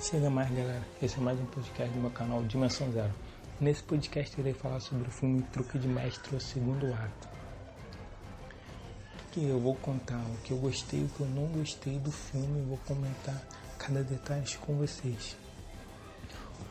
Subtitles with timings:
[0.00, 0.86] Chega mais, galera.
[1.02, 3.12] Esse é mais um podcast do meu canal Dimensão Zero.
[3.60, 7.28] Nesse podcast irei falar sobre o filme Truque de Mestre, o segundo ato.
[9.32, 12.64] Que eu vou contar o que eu gostei o que eu não gostei do filme
[12.66, 13.42] vou comentar
[13.76, 15.36] cada detalhe com vocês.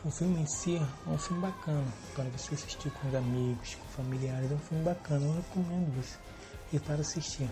[0.02, 1.84] O filme em si é um filme bacana
[2.14, 4.50] para você assistir com os amigos, com familiares.
[4.50, 6.16] É um filme bacana, eu recomendo você
[6.72, 7.50] ir para assistir.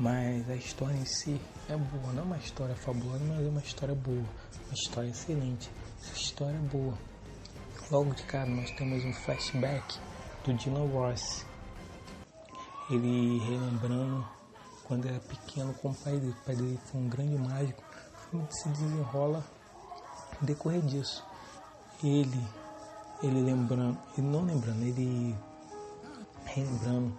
[0.00, 3.60] Mas a história em si é boa, não é uma história fabulosa, mas é uma
[3.60, 4.24] história boa,
[4.64, 5.70] uma história excelente.
[6.00, 6.94] Essa história é boa.
[7.90, 9.98] Logo de cara nós temos um flashback
[10.42, 11.44] do Dylan Ross.
[12.88, 14.26] Ele relembrando
[14.84, 16.30] quando era pequeno com o pai dele.
[16.30, 17.82] O pai dele foi um grande mágico.
[18.32, 19.44] O se desenrola
[20.40, 21.22] no decorrer disso.
[22.02, 22.42] Ele,
[23.22, 25.36] ele lembrando, ele não lembrando, ele
[26.46, 27.12] relembrando,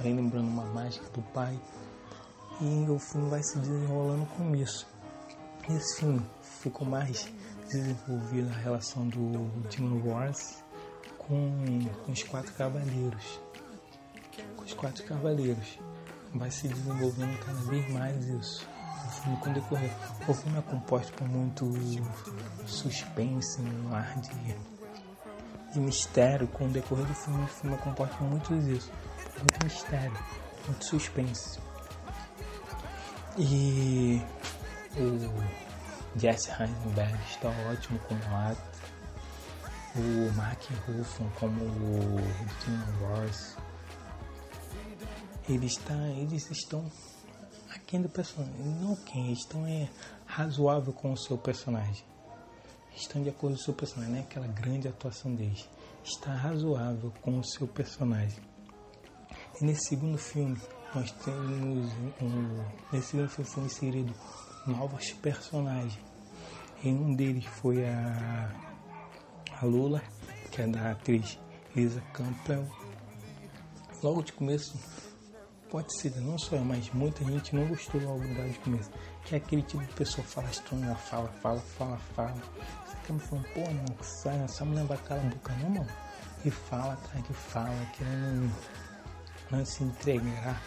[0.00, 1.58] relembrando uma mágica do pai
[2.60, 4.86] e o filme vai se desenrolando com isso.
[5.68, 7.30] Esse filme ficou mais
[7.68, 10.64] desenvolvido a relação do Jim Wars
[11.18, 13.40] com, com os quatro cavaleiros.
[14.56, 15.78] Com os quatro cavaleiros.
[16.34, 18.66] Vai se desenvolvendo cada vez mais isso.
[19.06, 19.90] O filme com decorrer.
[20.26, 21.70] O filme é composto por muito
[22.66, 24.56] suspense, um ar de,
[25.72, 26.48] de mistério.
[26.48, 28.90] Com o decorrer do filme, o filme é composto por muito isso.
[29.38, 30.18] Muito mistério,
[30.66, 31.67] muito suspense.
[33.36, 34.22] E
[34.96, 38.78] o Jesse Heisenberg está ótimo como ato.
[39.96, 42.20] O Mark Ruffalo como o
[42.64, 43.56] Tim Ross.
[45.48, 46.84] Eles, tá, eles estão
[47.74, 48.64] aquém do personagem.
[48.80, 49.88] Não quem, estão é
[50.26, 52.04] razoável com o seu personagem.
[52.94, 55.68] Estão de acordo com o seu personagem, não é aquela grande atuação deles.
[56.04, 58.42] Está razoável com o seu personagem.
[59.60, 60.60] E nesse segundo filme,
[60.94, 64.14] nós temos um, nesse foi inserido
[64.66, 65.98] novos personagens.
[66.82, 68.50] E um deles foi a,
[69.60, 70.02] a Lula,
[70.50, 71.38] que é da atriz
[71.74, 72.66] Lisa Campbell.
[74.02, 74.78] Logo de começo,
[75.70, 78.90] pode ser, não só eu, mas muita gente não gostou logo de começo.
[79.24, 82.42] Que é aquele tipo de pessoa que fala estranho, fala, fala, fala, fala.
[82.86, 85.90] Você acaba falando, pô, mano, sai, essa mulher vai calar boca não, mano.
[86.44, 88.87] E fala atrás de fala, querendo não
[89.64, 90.60] se entregar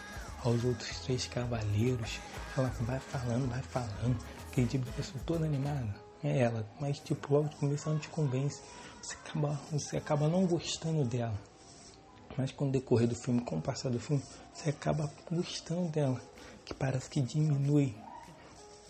[0.44, 2.19] aos outros três cavaleiros.
[2.58, 4.18] Ela vai falando, vai falando.
[4.47, 5.96] Aquele tipo de pessoa toda animada.
[6.24, 6.68] É ela.
[6.80, 8.62] Mas tipo, logo de começo ela não te convence.
[9.02, 11.40] Você acaba, você acaba não gostando dela.
[12.38, 16.22] Mas com o decorrer do filme, com o passar do filme, você acaba gostando dela.
[16.66, 17.96] Que parece que diminui.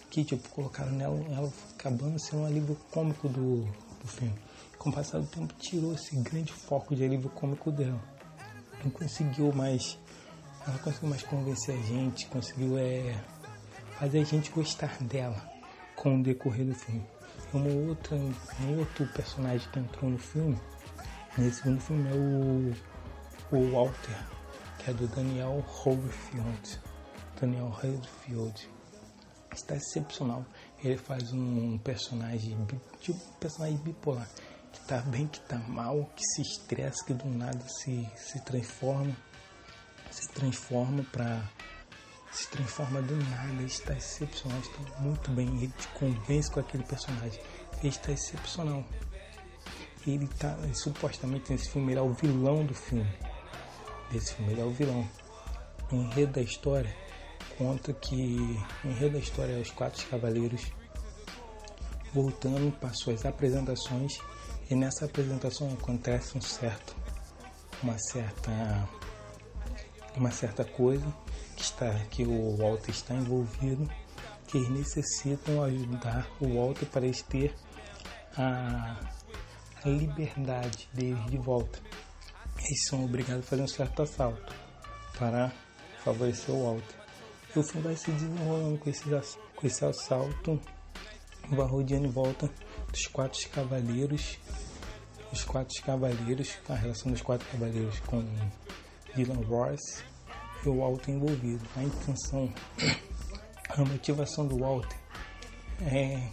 [0.09, 3.63] Que tipo, colocaram nela, ela acabando sendo um alívio cômico do,
[4.01, 4.35] do filme.
[4.77, 8.01] Com o passar do tempo, tirou esse grande foco de alívio cômico dela.
[8.83, 9.97] Não conseguiu mais
[10.67, 13.15] ela conseguiu mais convencer a gente, conseguiu é,
[13.97, 15.41] fazer a gente gostar dela
[15.95, 17.03] com o decorrer do filme.
[17.51, 20.59] Uma outra, um outro personagem que entrou no filme,
[21.37, 24.23] nesse segundo filme, é o, o Walter,
[24.77, 26.79] que é do Daniel Hoverfield.
[27.39, 28.69] Daniel Hoverfield.
[29.53, 30.45] Está excepcional.
[30.81, 32.55] Ele faz um personagem,
[32.99, 34.29] tipo um personagem bipolar,
[34.71, 39.15] que está bem, que está mal, que se estressa, que do nada se, se transforma
[40.11, 41.49] se transforma para
[42.31, 47.41] se transforma do nada, está excepcional, está muito bem, ele te convence com aquele personagem,
[47.79, 48.85] ele está excepcional.
[50.07, 53.13] Ele tá, supostamente nesse filme ele é o vilão do filme.
[54.11, 55.07] Desse filme ele é o vilão.
[55.91, 56.95] O enredo da história
[57.57, 58.37] conta que
[58.85, 60.71] o enredo da história é os quatro cavaleiros
[62.13, 64.19] voltando para suas apresentações
[64.71, 66.95] e nessa apresentação acontece um certo
[67.83, 68.87] uma certa
[70.15, 71.05] uma certa coisa
[71.57, 73.89] que está que o Walter está envolvido,
[74.47, 77.53] que eles necessitam ajudar o Walter para eles ter
[78.37, 78.97] a,
[79.83, 81.79] liberdade deles de volta.
[82.63, 84.53] Eles são obrigados a fazer um certo assalto
[85.17, 85.51] para
[86.03, 86.95] favorecer o Walter.
[87.55, 89.03] E o filme vai se desenrolando com esse,
[89.55, 90.61] com esse assalto,
[91.49, 92.49] rodeando em volta
[92.91, 94.37] dos quatro cavaleiros,
[95.31, 98.23] os quatro cavaleiros, a relação dos quatro cavaleiros com
[99.15, 100.03] Dylan Ross
[100.65, 101.65] e o Walter envolvido.
[101.75, 102.53] A intenção,
[103.69, 104.97] a motivação do Walter
[105.81, 106.29] é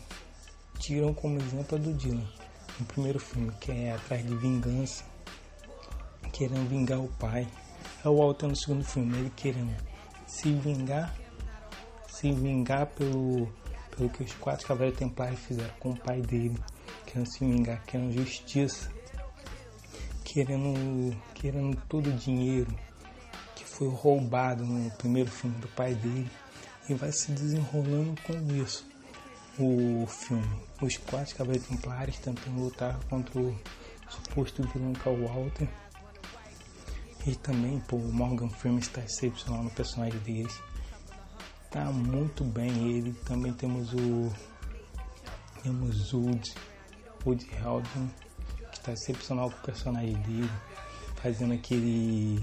[0.78, 2.28] tiram como exemplo a do Dylan
[2.78, 5.04] no primeiro filme, que é atrás de vingança,
[6.32, 7.48] querendo vingar o pai.
[8.04, 9.74] É o Walter no segundo filme, ele querendo
[10.26, 11.14] se vingar,
[12.08, 13.48] se vingar pelo,
[13.98, 16.56] pelo que os quatro cavaleiros templários fizeram com o pai dele,
[17.04, 18.90] querendo se vingar, querendo justiça
[20.28, 22.72] querendo, querendo todo o dinheiro
[23.56, 26.30] que foi roubado no primeiro filme do pai dele
[26.88, 28.86] e vai se desenrolando com isso.
[29.58, 30.48] o filme.
[30.80, 33.58] Os quatro cavaleiros templares tentando lutar contra o
[34.08, 35.68] suposto vilão Cal Walter.
[37.26, 40.56] E também, pô, o Morgan Freeman está excepcional no personagem deles.
[41.70, 43.12] Tá muito bem ele.
[43.24, 44.32] Também temos o.
[45.62, 46.54] Temos Woody,
[47.26, 48.08] Woody Harrelson,
[48.70, 50.50] que está excepcional com o personagem dele.
[51.16, 52.42] Fazendo aquele.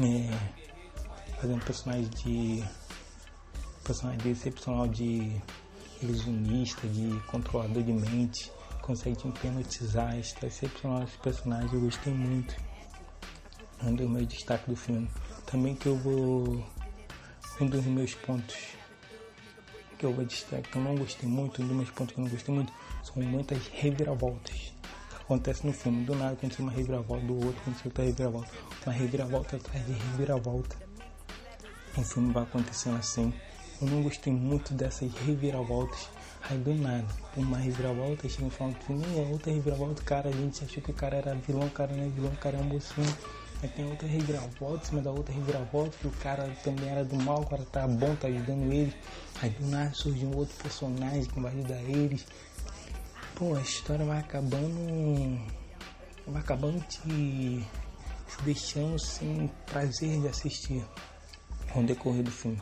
[0.00, 2.64] É, fazendo personagem de.
[3.84, 5.40] Personagem excepcional de
[6.02, 8.50] ilusionista, de controlador de mente.
[8.82, 10.18] Consegue te hipnotizar.
[10.18, 11.72] Está excepcional esse personagem.
[11.72, 12.56] Eu gostei muito.
[13.80, 15.08] É um dos meus destaques do filme.
[15.46, 16.66] Também que eu vou.
[17.60, 18.56] Um dos meus pontos
[19.98, 22.24] que eu vou destacar, que eu não gostei muito, um dos meus pontos que eu
[22.24, 22.72] não gostei muito,
[23.02, 24.72] são muitas reviravoltas
[25.10, 26.04] que acontecem no filme.
[26.04, 28.50] Do nada aconteceu uma reviravolta, do outro aconteceu outra reviravolta.
[28.86, 30.76] Uma reviravolta atrás de reviravolta.
[31.98, 33.34] O filme vai acontecendo assim.
[33.82, 36.08] Eu não gostei muito dessas reviravoltas.
[36.48, 40.32] Aí do nada, uma reviravolta, chega no final do filme, e outra reviravolta, cara, a
[40.32, 42.60] gente achou que o cara era vilão, o cara não é vilão, o cara é
[42.60, 43.16] um mocinho.
[43.62, 47.14] Aí tem outra reviravolta, em cima da outra reviravolta, que o cara também era do
[47.16, 48.94] mal, o cara tá bom, tá ajudando ele.
[49.42, 52.26] Aí do nada surge um outro personagem que vai ajudar eles.
[53.34, 55.38] Pô, a história vai acabando.
[56.26, 60.82] Vai acabando te, te deixando sem prazer de assistir
[61.74, 62.60] ao decorrer do filme.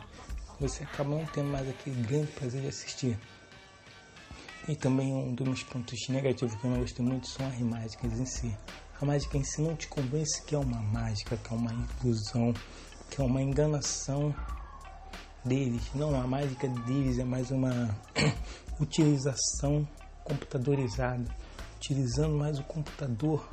[0.59, 3.17] Você acaba não tendo mais aquele grande prazer de assistir.
[4.67, 8.19] E também um dos meus pontos negativos que eu não gostei muito são as mágicas
[8.19, 8.57] em si.
[9.01, 11.71] A mágica em si não te convence que é uma mágica, que é uma
[12.03, 12.53] ilusão,
[13.09, 14.35] que é uma enganação
[15.43, 15.83] deles.
[15.95, 17.97] Não, a mágica deles é mais uma
[18.77, 19.87] utilização
[20.23, 21.25] computadorizada,
[21.77, 23.47] utilizando mais o computador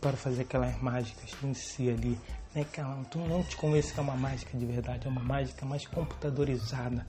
[0.00, 2.16] para fazer aquelas mágicas em si ali.
[2.54, 2.64] Né?
[2.76, 5.84] Ela, tu não te convence que é uma mágica de verdade, é uma mágica mais
[5.86, 7.04] computadorizada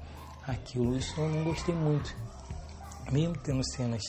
[0.48, 0.98] aquilo.
[0.98, 2.16] Isso eu não gostei muito.
[3.12, 4.04] Mesmo tendo cenas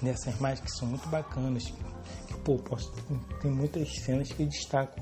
[0.00, 2.92] dessas mágicas que são muito bacanas, que pô, posso,
[3.40, 5.00] tem muitas cenas que eu destaco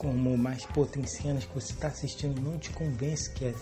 [0.00, 3.54] como mais tem cenas que você está assistindo e não te convence que é,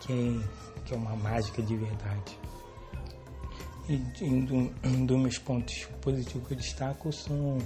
[0.00, 2.38] que é, que é uma mágica de verdade.
[3.88, 7.58] E um, dos meus pontos positivos que eu destaco são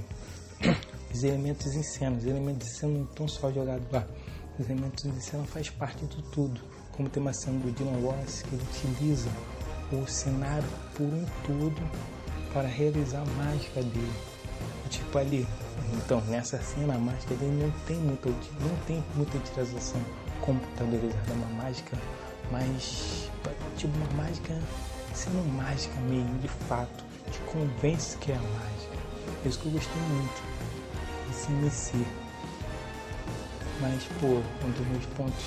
[1.12, 2.16] os elementos em cena.
[2.16, 4.08] Os elementos em cena não estão só jogados lá.
[4.58, 6.62] Os elementos em cena faz parte de tudo.
[6.92, 9.28] Como tem uma cena do Dylan Ross que ele utiliza
[9.92, 11.82] o cenário por um todo
[12.52, 14.12] para realizar a mágica dele.
[14.90, 15.46] Tipo ali,
[15.94, 20.00] então nessa cena a mágica dele não tem muita, não tem muita utilização
[20.40, 21.98] computadorizada, é uma mágica,
[22.50, 23.28] mas
[23.76, 24.54] tipo uma mágica
[25.14, 28.98] sendo mágica mesmo, de fato, te convence que é a mágica.
[29.44, 30.42] É isso que eu gostei muito,
[31.30, 32.06] esse MC.
[33.80, 34.26] Mas pô,
[34.66, 35.44] um dos meus pontos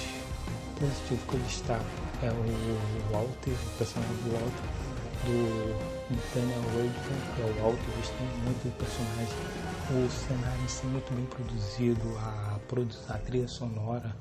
[0.79, 4.87] positivos que eu destaco é o Walter, o personagem do Walter,
[5.25, 5.77] do
[6.33, 9.57] Daniel Radcliffe, que é o Walter, gostei muito do personagem.
[9.89, 12.59] O cenário si é muito bem produzido, a,
[13.09, 14.15] a trilha sonora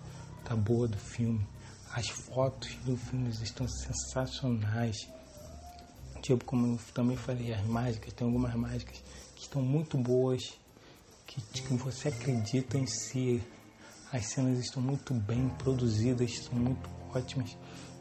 [0.45, 1.45] tá boa do filme,
[1.93, 4.97] as fotos do filme estão sensacionais.
[6.23, 9.03] Tipo, como eu também falei, as mágicas, tem algumas mágicas
[9.35, 10.43] que estão muito boas,
[11.26, 13.43] que, que você acredita em si.
[14.13, 17.57] As cenas estão muito bem produzidas, são muito ótimas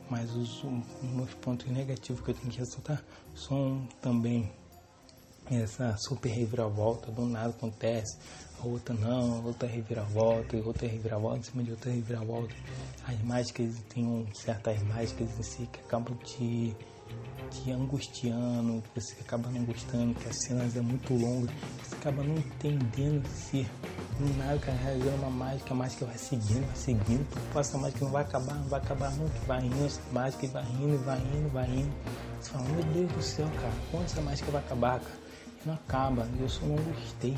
[0.10, 0.64] mas os,
[1.02, 4.52] meus pontos negativos que eu tenho que ressaltar são também
[5.50, 8.18] essa super reviravolta, do nada acontece,
[8.60, 12.56] a outra não, a outra reviravolta, e outra reviravolta em cima de outra reviravolta.
[13.08, 16.76] As mágicas tem certas mágicas em si que acabam te,
[17.52, 21.52] te angustiando, que você acaba não gostando, que as cenas é muito longas,
[21.84, 23.68] você acaba não entendendo se
[24.20, 27.82] do nada, cara, realizando uma mágica, a mágica vai seguindo, vai seguindo, tu passa a
[27.82, 31.18] mágica, não vai acabar, não vai acabar nunca, vai indo essa mágica, vai indo, vai
[31.18, 31.94] indo, vai indo.
[32.40, 35.18] Você fala, meu Deus do céu, cara, quando essa mágica vai acabar, cara?
[35.64, 37.38] E não acaba, eu só não gostei.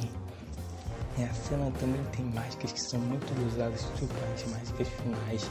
[1.17, 5.49] E a cena também tem mágicas que são muito usadas, tipo as mágicas finais,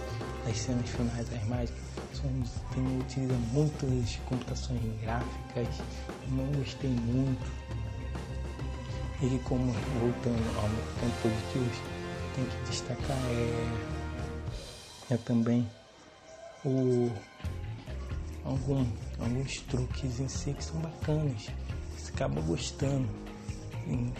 [0.49, 2.31] as cenas finais das mágicas, são,
[2.73, 5.67] tem, utiliza muitas computações gráficas,
[6.29, 7.45] não gostei muito
[9.23, 10.69] e como, voltando ao
[11.01, 11.71] ponto positivo,
[12.35, 13.17] tem que destacar
[15.11, 15.67] é, é também
[16.65, 17.11] o,
[18.45, 18.85] algum,
[19.19, 21.49] alguns truques em si que são bacanas.
[21.97, 23.09] Você acaba gostando.
[23.87, 24.13] Em,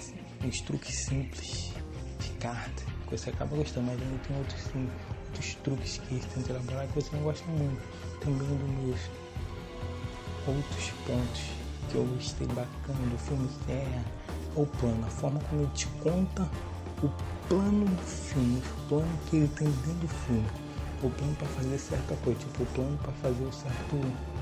[0.65, 1.73] truques simples
[2.21, 4.89] de carta, que você acaba gostando, mas ainda tem outros, sim,
[5.27, 7.83] outros truques que eles tentam elaborar que você não gosta muito.
[8.21, 9.01] Também dos meus
[10.47, 11.43] outros pontos
[11.91, 14.05] que eu gostei bacana do filme é
[14.57, 16.49] o plano, a forma como ele te conta
[17.03, 17.11] o
[17.49, 20.47] plano do filme, o plano que ele tem dentro do filme,
[21.03, 24.37] o plano para fazer certa coisa, tipo o plano para fazer o certo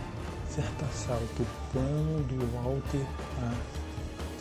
[0.49, 3.05] certo assalto, o plano do Walter
[3.43, 3.53] a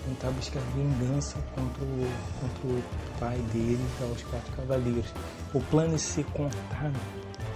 [0.05, 2.07] tentar buscar vingança contra o,
[2.39, 2.83] contra o
[3.19, 5.13] pai dele, que é os quatro cavaleiros.
[5.53, 6.99] O plano ser contado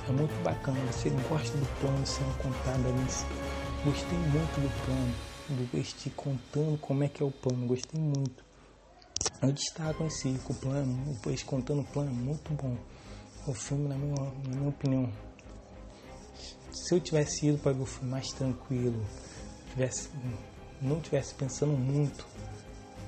[0.08, 0.80] é muito bacana.
[0.92, 3.06] Você gosta do plano sendo contado ali.
[3.86, 5.14] Gostei muito do plano,
[5.54, 7.68] do este contando como é que é o plano.
[7.68, 8.44] Gostei muito.
[9.42, 12.78] Eu destaco si que o plano, depois contando o plano, é muito bom.
[13.46, 15.10] O filme, na minha, na minha opinião,
[16.72, 19.06] se eu tivesse ido para ver o filme mais tranquilo,
[19.72, 20.10] tivesse,
[20.82, 22.26] não tivesse pensando muito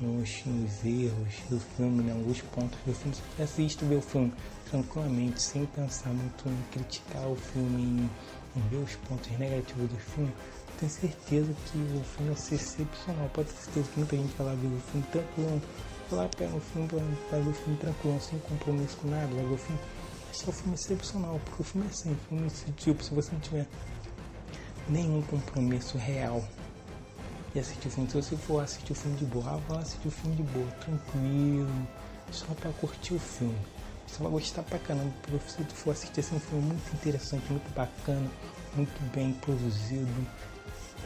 [0.02, 3.96] nos, nos erros do filme, em alguns pontos do filme, se eu tivesse visto ver
[3.98, 4.34] o filme
[4.70, 8.10] tranquilamente, sem pensar muito em criticar o filme, em,
[8.60, 10.32] em ver os pontos negativos do filme,
[10.80, 13.30] tenho certeza que o filme vai ser excepcional.
[13.34, 15.62] Pode ter certeza que muita gente vai lá ver o filme tranquilo,
[16.10, 16.88] vai lá pega o filme,
[17.30, 19.80] vai ver o filme tranquilo, sem compromisso com nada, vai ver o filme
[20.30, 23.40] achar o filme excepcional, porque o filme é assim, filme desse tipo, se você não
[23.40, 23.68] tiver
[24.88, 26.44] nenhum compromisso real
[27.54, 30.08] de assistir o filme, se você for assistir o filme de boa, ah, vai assistir
[30.08, 31.88] o filme de boa, tranquilo,
[32.32, 33.58] só para curtir o filme.
[34.08, 36.94] Você vai gostar pra caramba, porque se você for assistir esse assim, um filme muito
[36.94, 38.30] interessante, muito bacana,
[38.76, 40.28] muito bem produzido,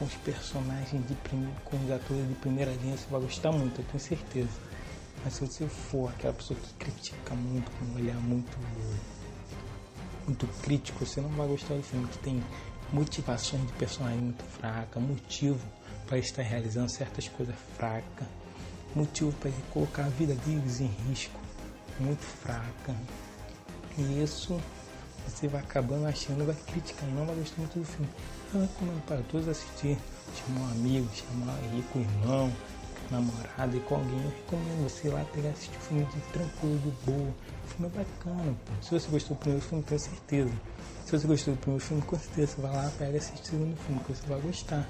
[0.04, 1.16] com os personagens de
[1.64, 4.50] com os atores de primeira linha, você vai gostar muito, eu tenho certeza.
[5.24, 8.58] Mas se você for aquela pessoa que critica muito, com um olhar muito
[10.28, 12.44] muito crítico, você não vai gostar do filme que tem
[12.92, 15.60] motivações de personagem muito fraca, motivo
[16.06, 18.28] para estar realizando certas coisas fracas,
[18.96, 21.40] motivo para colocar a vida deles em risco
[22.00, 22.96] muito fraca.
[23.98, 24.60] E isso
[25.34, 28.10] você vai acabando achando, vai criticar e não vai gostar muito do filme.
[28.54, 29.98] Eu recomendo para todos assistir,
[30.36, 32.52] chamar um amigo, chamar aí com irmão,
[33.10, 36.80] namorada e com alguém, eu recomendo você ir lá pegar assistir o filme de tranquilo,
[36.80, 37.30] de boa.
[37.30, 38.72] O filme é bacana, pô.
[38.82, 40.52] Se você gostou do primeiro filme, tenho certeza.
[41.06, 43.78] Se você gostou do primeiro filme, com certeza vai lá, pega e assiste o segundo
[43.78, 44.88] filme, que você vai gostar.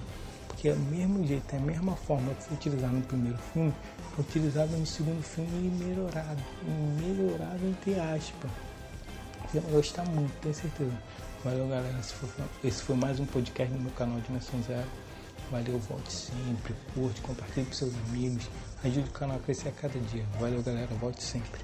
[0.47, 3.73] Porque é o mesmo jeito, é a mesma forma que foi utilizado no primeiro filme,
[4.13, 6.43] foi utilizado no segundo filme e melhorado.
[6.67, 8.72] E melhorado entre aspas.
[9.53, 10.91] Vai gostar muito, tenho certeza.
[11.43, 12.29] Valeu galera, esse foi,
[12.63, 14.87] esse foi mais um podcast no meu canal Dimensão Zero.
[15.51, 18.49] Valeu, volte sempre, curte, compartilhe com seus amigos,
[18.83, 20.25] ajude o canal a crescer a cada dia.
[20.39, 21.61] Valeu, galera, volte sempre.